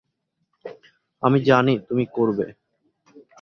[1.23, 2.45] আমি জানি তুমি করবে।